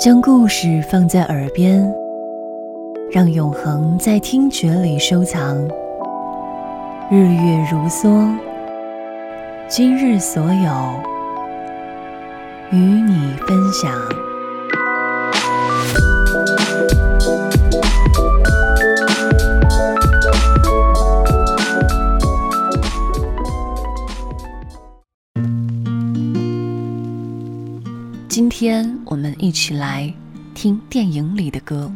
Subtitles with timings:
[0.00, 1.94] 将故事放在耳边，
[3.12, 5.58] 让永恒在听觉里收藏。
[7.10, 8.34] 日月如梭，
[9.68, 10.72] 今日所有
[12.70, 13.92] 与你分享。
[28.40, 30.10] 今天我们一起来
[30.54, 31.92] 听电影里的歌。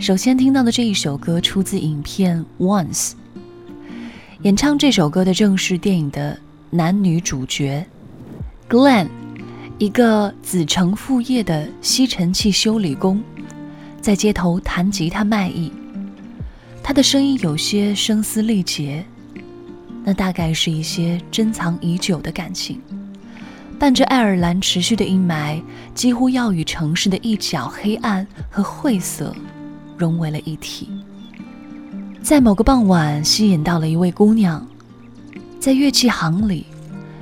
[0.00, 3.10] 首先听到的这一首歌出自影片《Once》，
[4.40, 7.86] 演唱这首歌的正是电影的男女主角
[8.70, 9.08] Glenn，
[9.76, 13.22] 一个子承父业的吸尘器修理工，
[14.00, 15.70] 在街头弹吉他卖艺。
[16.82, 19.04] 他的声音有些声嘶力竭，
[20.04, 22.80] 那大概是一些珍藏已久的感情。
[23.78, 25.60] 伴着爱尔兰持续的阴霾，
[25.94, 29.34] 几乎要与城市的一角黑暗和晦涩
[29.96, 30.88] 融为了一体。
[32.22, 34.66] 在某个傍晚，吸引到了一位姑娘，
[35.60, 36.64] 在乐器行里，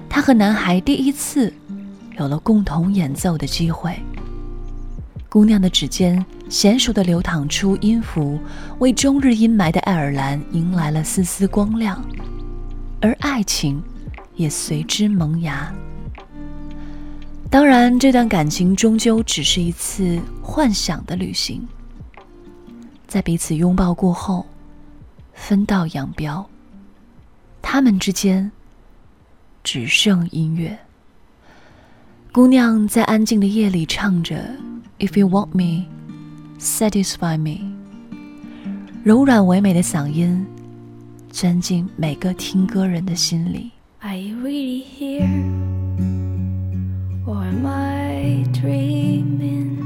[0.09, 1.53] 她和男孩第一次
[2.19, 3.93] 有了共同演奏的机会。
[5.29, 8.39] 姑娘的指尖娴熟地流淌出音符，
[8.79, 12.05] 为终日阴霾的爱尔兰迎来了丝丝光亮，
[13.01, 13.83] 而爱情
[14.37, 15.73] 也随之萌芽。
[17.53, 21.69] 当然，这段感情终究只是一次幻想的旅行。
[23.07, 24.47] 在彼此拥抱过后，
[25.35, 26.49] 分道扬镳。
[27.61, 28.51] 他们之间
[29.63, 30.79] 只剩音乐。
[32.33, 34.43] 姑娘在安静的夜里唱着
[34.99, 35.85] “If you want me,
[36.59, 37.61] satisfy me”，
[39.05, 40.47] 柔软唯美的嗓音
[41.31, 43.73] 钻进每个听歌人的心里。
[44.01, 45.82] Are you really here?
[47.53, 49.85] Am I dreaming?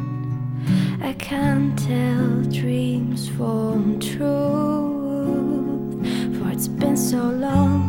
[1.02, 4.22] I can't tell dreams from truth,
[6.38, 7.82] for it's been so long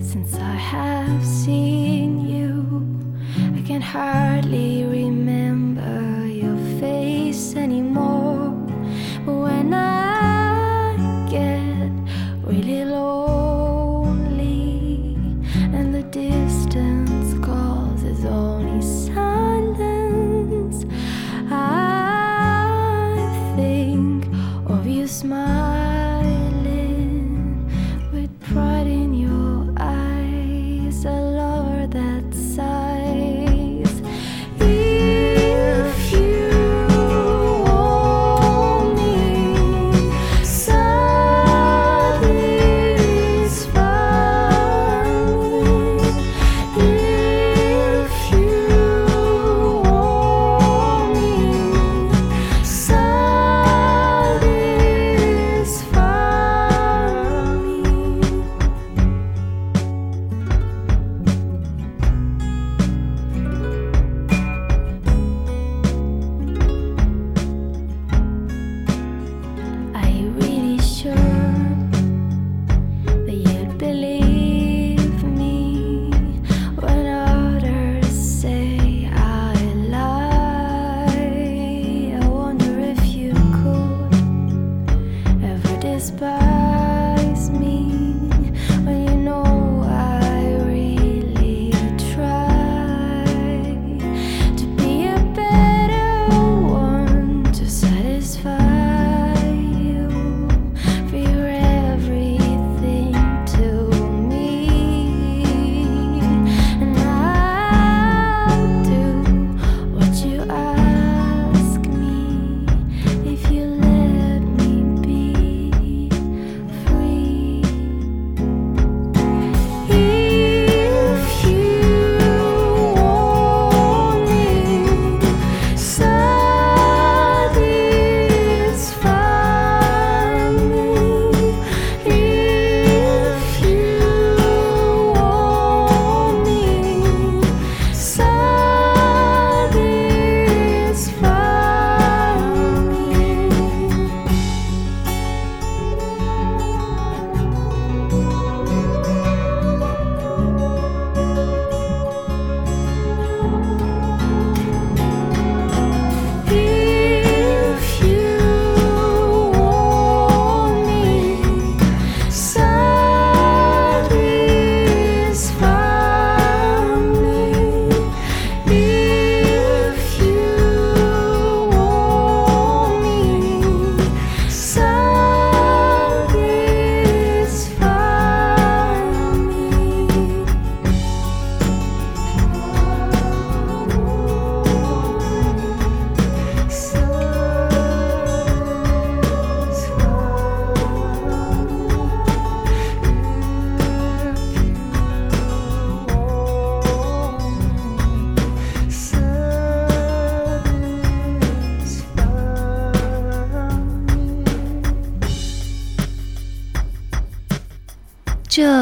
[0.00, 2.80] since I have seen you.
[3.54, 4.86] I can hardly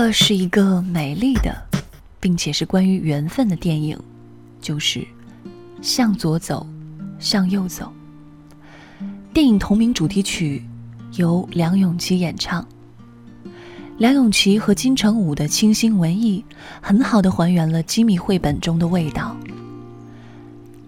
[0.06, 1.50] 这是一个美丽的，
[2.20, 3.98] 并且是关于缘分的电影，
[4.60, 5.00] 就是
[5.80, 6.66] 《向左走，
[7.18, 7.90] 向右走》。
[9.32, 10.62] 电影同名主题曲
[11.14, 12.68] 由梁咏琪演唱。
[13.96, 16.44] 梁咏琪和金城武的清新文艺，
[16.82, 19.34] 很好的还原了机密绘本中的味道。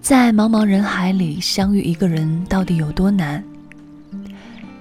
[0.03, 3.43] 在茫茫人海里相遇一个人，到底有多难？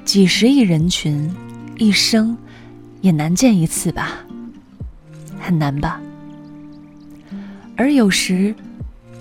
[0.03, 1.33] 几十亿人群，
[1.77, 2.37] 一生。
[3.01, 4.24] 也难见一次吧，
[5.45, 6.01] 很难吧？
[7.77, 8.55] 而有时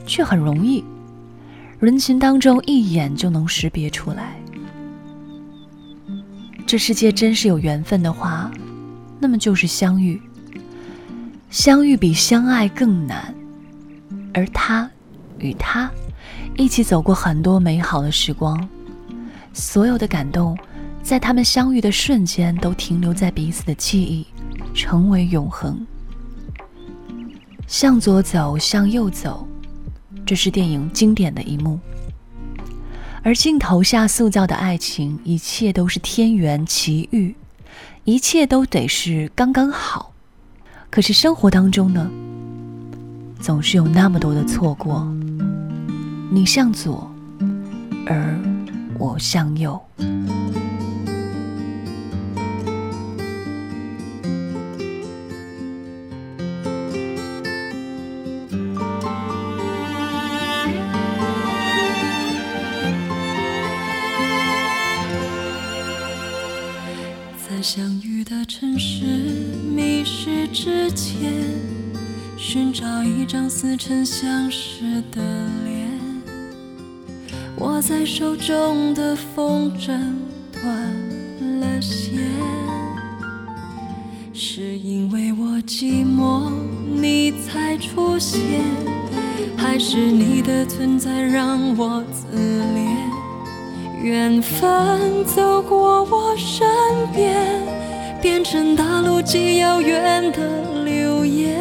[0.06, 0.82] 却很容易，
[1.78, 4.34] 人群当中一眼就能识别出来。
[6.66, 8.50] 这世界真是有缘分的话，
[9.20, 10.18] 那么就是相遇。
[11.50, 13.34] 相遇比相爱更难，
[14.32, 14.90] 而他
[15.38, 15.90] 与他
[16.56, 18.66] 一起走过很多美好的时光，
[19.52, 20.56] 所有的感动。
[21.02, 24.26] 在他们相遇的瞬间，都停留在彼此的记忆，
[24.72, 25.86] 成为永恒。
[27.66, 29.46] 向左走，向右走，
[30.26, 31.78] 这是电影经典的一幕。
[33.22, 37.34] 而镜头下塑造的爱情，一切都是天缘奇遇，
[38.04, 40.12] 一切都得是刚刚好。
[40.90, 42.10] 可是生活当中呢，
[43.40, 45.10] 总是有那么多的错过。
[46.30, 47.10] 你向左，
[48.06, 48.38] 而
[48.98, 49.80] 我向右。
[67.64, 69.06] 相遇的城市，
[69.74, 71.32] 迷失之前，
[72.36, 75.22] 寻找一张似曾相识的
[75.64, 75.88] 脸。
[77.60, 79.98] 握在手中的风筝
[80.52, 80.60] 断
[81.60, 82.20] 了线，
[84.34, 86.52] 是因为我寂寞
[86.94, 88.60] 你才出现，
[89.56, 93.23] 还是你的存在让我自恋？
[94.04, 96.68] 缘分走过我身
[97.14, 97.34] 边，
[98.20, 101.56] 变成大陆极遥远的流言，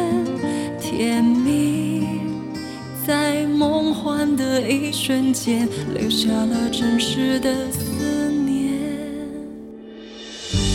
[0.78, 2.06] 甜蜜
[3.06, 8.74] 在梦幻的一瞬间，留下了真实的思念。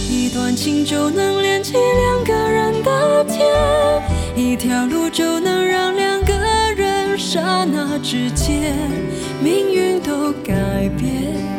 [0.09, 3.45] 一段情就能连起两个人的天，
[4.35, 6.33] 一条路就能让两个
[6.75, 8.75] 人刹那之间，
[9.43, 11.58] 命运都改变。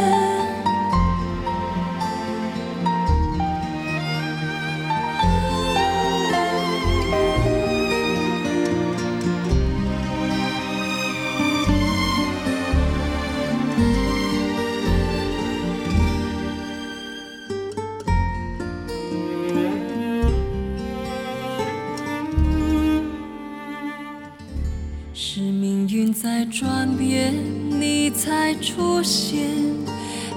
[26.61, 27.33] 转变，
[27.71, 29.49] 你才出现，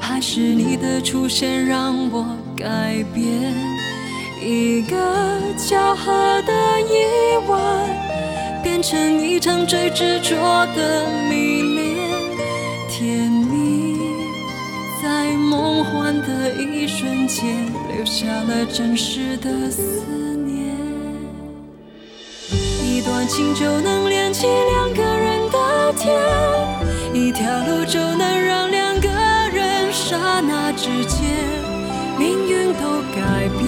[0.01, 2.25] 还是你的出现让我
[2.57, 3.53] 改变？
[4.41, 4.97] 一个
[5.59, 10.35] 巧合的意外，变成一场最执着
[10.75, 11.99] 的迷恋，
[12.89, 13.99] 甜蜜
[15.03, 20.01] 在梦幻的一瞬间，留下了真实的思
[20.37, 20.75] 念。
[22.83, 25.14] 一段情就能连起两个。
[26.05, 26.15] 天，
[27.15, 29.09] 一条路就能让两个
[29.51, 31.25] 人刹那之间，
[32.19, 33.65] 命运都改变。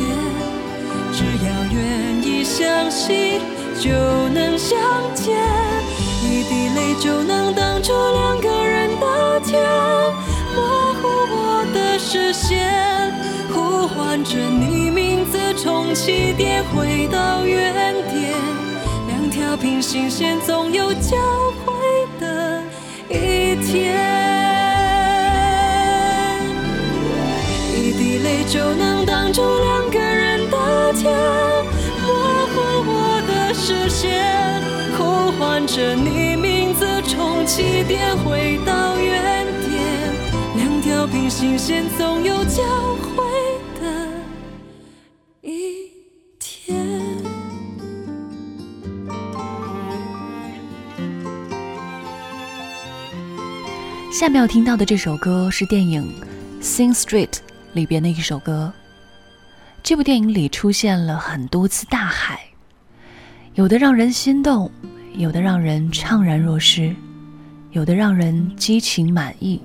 [1.15, 3.41] 只要愿意相信，
[3.81, 3.89] 就
[4.35, 4.79] 能相
[5.15, 5.35] 见。
[6.23, 9.63] 一滴泪就能挡住两个人的天，
[10.55, 13.15] 模糊我的视线，
[13.51, 18.35] 呼唤着你名字，从起点回到原点。
[19.09, 21.17] 两条平行线，总有交。
[29.37, 31.13] 住两个人的天，
[32.01, 34.63] 模糊我的视线，
[34.97, 40.15] 呼唤着你名字，从起点回到原点，
[40.57, 42.63] 两条平行线总有交
[43.15, 43.25] 汇
[43.79, 44.09] 的
[45.43, 45.91] 一
[46.39, 47.23] 天。
[54.11, 56.11] 下面要听到的这首歌是电影
[56.65, 57.29] 《Sing Street》
[57.75, 58.73] 里边的一首歌。
[59.87, 62.41] 这部电影里出现了很多次大海，
[63.55, 64.69] 有的让人心动，
[65.15, 66.93] 有的让人怅然若失，
[67.71, 69.63] 有的让人激情满意。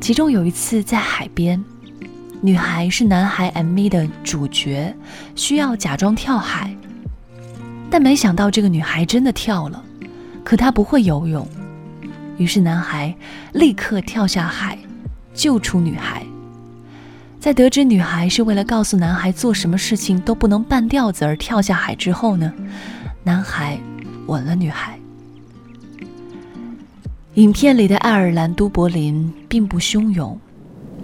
[0.00, 1.62] 其中有一次在海边，
[2.40, 4.96] 女孩是男孩 MV 的主角，
[5.36, 6.74] 需要假装跳海，
[7.90, 9.84] 但没想到这个女孩真的跳了，
[10.42, 11.46] 可她不会游泳，
[12.38, 13.14] 于是男孩
[13.52, 14.78] 立刻跳下海，
[15.34, 16.24] 救出女孩。
[17.44, 22.50] 在得知女孩是为了告诉男孩做什么事情都不能半吊子而跳下海之后呢，
[23.22, 23.78] 男孩
[24.28, 24.98] 吻了女孩。
[27.34, 30.40] 影片里的爱尔兰都柏林并不汹涌，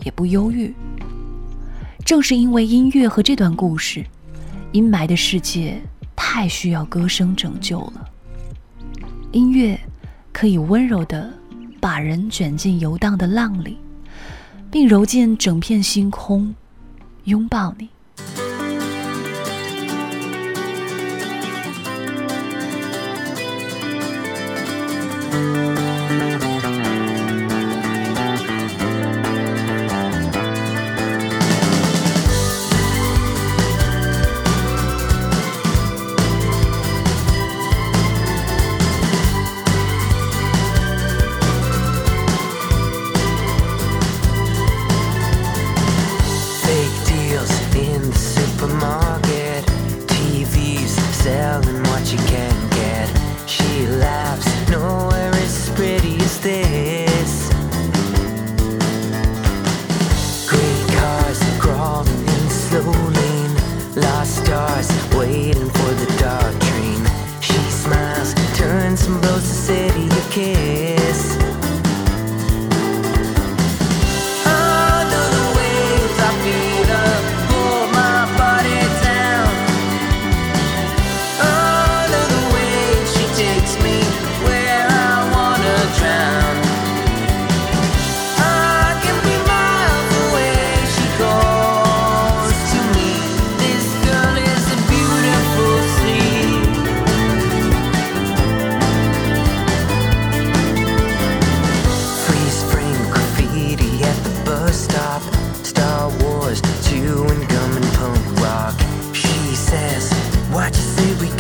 [0.02, 0.75] 也不忧郁。
[2.06, 4.02] 正是因为音乐和这段故事，
[4.73, 5.78] 阴霾的世界
[6.16, 8.09] 太需要歌声拯救了。
[9.32, 9.78] 音乐
[10.32, 11.30] 可以温柔地
[11.78, 13.76] 把人卷进游荡的浪里。
[14.71, 16.55] 并揉进整片星空，
[17.25, 17.89] 拥抱你。
[69.50, 71.50] city of kiss.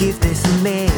[0.00, 0.89] give this a miss.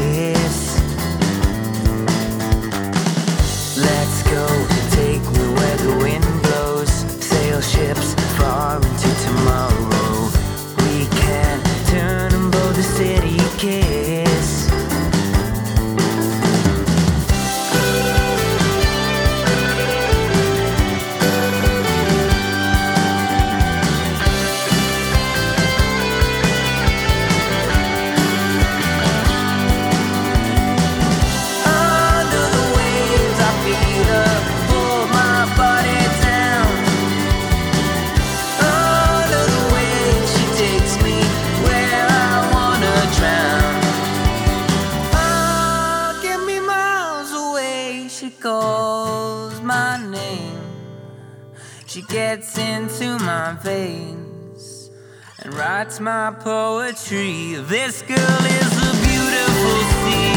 [55.45, 57.55] Writes my poetry.
[57.55, 60.35] This girl is a beautiful sea.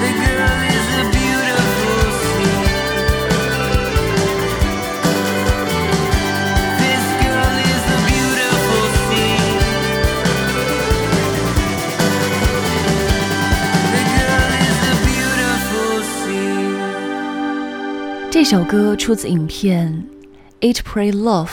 [0.00, 0.65] The girl
[18.38, 20.06] 这首歌出自影片
[20.60, 21.48] Eat, Pray, Love，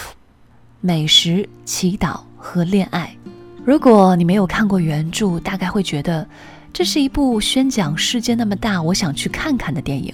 [0.82, 3.16] 美食、祈祷和恋爱。
[3.64, 6.28] 如果你没有看过原著，大概会觉得
[6.74, 10.14] 这是一部宣讲世界那么大，我想去看看的电影。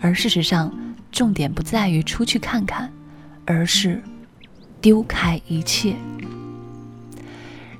[0.00, 0.72] 而事实上，
[1.12, 2.90] 重点不在于出去看看，
[3.44, 4.02] 而是
[4.80, 5.94] 丢开一切。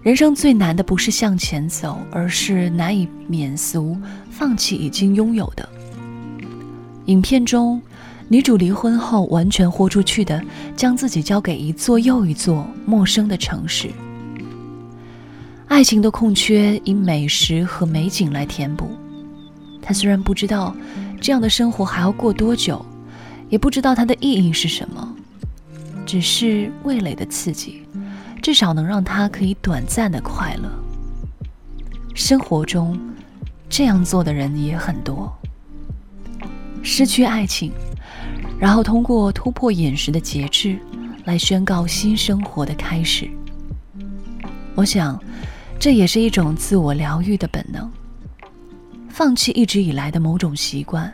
[0.03, 3.97] 人生最难的不是向前走，而是难以免俗，
[4.31, 5.67] 放弃已经拥有的。
[7.07, 7.81] 影片中。
[8.29, 10.43] 女主离婚后，完全豁出去的
[10.75, 13.89] 将自己交给一座又一座陌生的城市。
[15.69, 18.91] 爱情的空缺以美食和美景来填补。
[19.81, 20.75] 她虽然不知道
[21.21, 22.85] 这样的生活还要过多久，
[23.49, 25.15] 也不知道它的意义是什么，
[26.05, 27.85] 只是味蕾的刺激，
[28.43, 30.69] 至少能让她可以短暂的快乐。
[32.13, 32.99] 生活中，
[33.69, 35.33] 这样做的人也很多。
[36.87, 37.73] 失去爱情，
[38.61, 40.79] 然后通过突破饮食的节制，
[41.25, 43.29] 来宣告新生活的开始。
[44.77, 45.21] 我想，
[45.81, 47.91] 这也是一种自我疗愈的本能。
[49.09, 51.13] 放弃一直以来的某种习惯，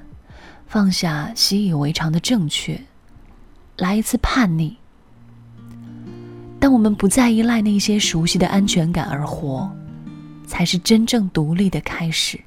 [0.67, 2.79] 放下习以为常的正确，
[3.79, 4.77] 来一次叛逆。
[6.61, 9.71] 当我们不再依赖那些熟悉的安全感而活，
[10.47, 12.39] 才是真正独立的开始。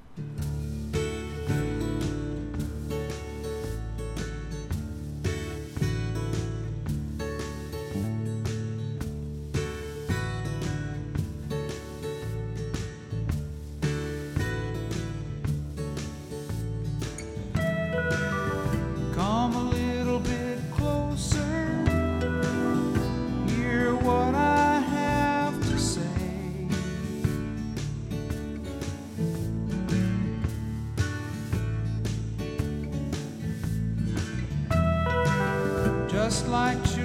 [36.56, 37.05] like you.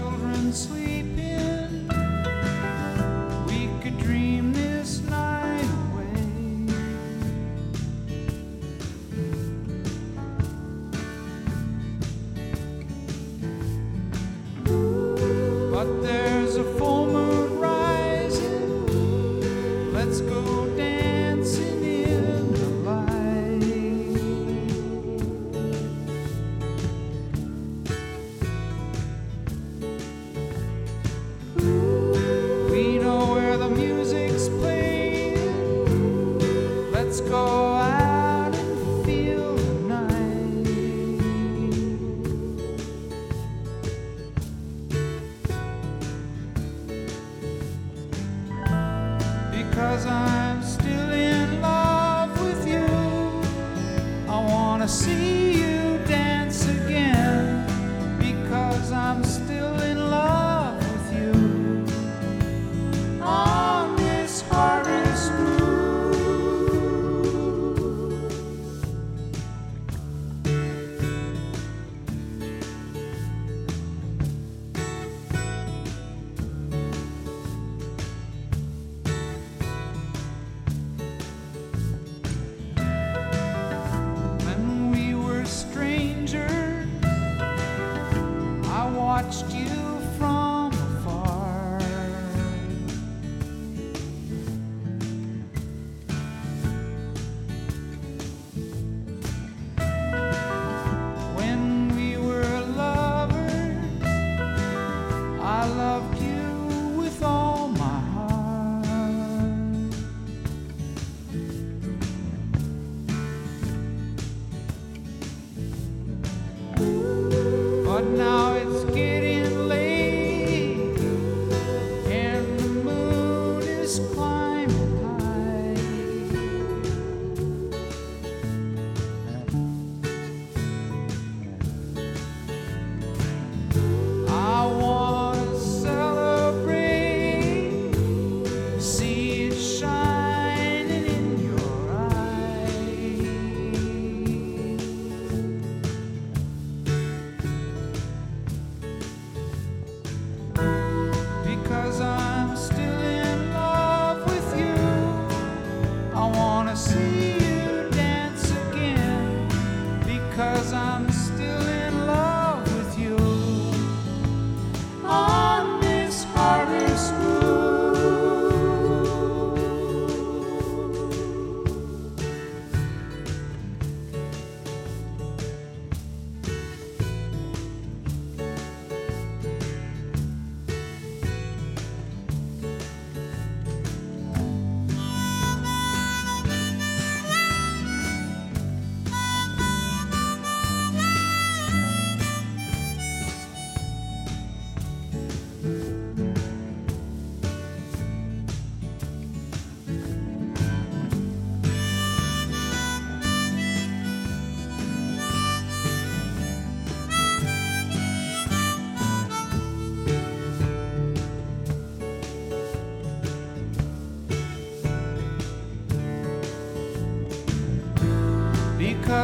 [118.01, 118.70] But now it's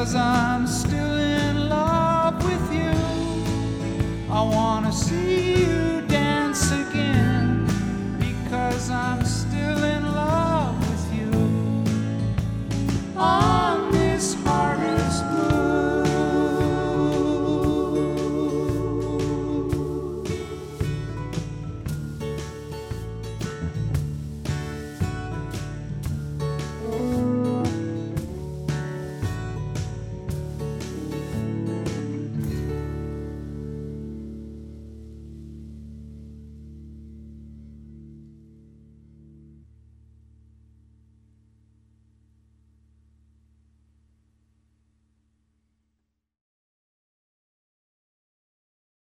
[0.06, 0.35] cause I'm.